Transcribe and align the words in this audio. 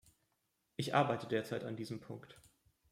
Ich 0.77 0.95
arbeite 0.95 1.27
derzeit 1.27 1.63
an 1.63 1.75
diesem 1.75 1.99
Punkt. 1.99 2.39